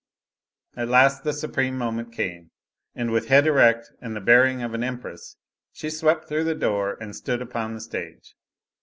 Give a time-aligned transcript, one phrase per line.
[0.75, 2.49] At last the supreme moment came,
[2.95, 5.37] and with head erect and the bearing of an empress
[5.73, 8.33] she swept through the door and stood upon the stage.